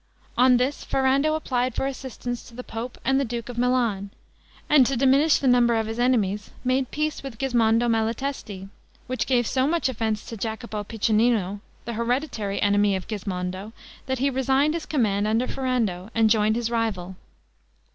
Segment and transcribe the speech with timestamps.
[0.35, 4.09] On this Ferrando applied for assistance to the pope and the duke of Milan;
[4.67, 8.67] and, to diminish the number of his enemies, made peace with Gismondo Malatesti,
[9.05, 13.73] which gave so much offense to Jacopo Piccinino, the hereditary enemy of Gismondo,
[14.07, 17.15] that he resigned his command under Ferrando, and joined his rival.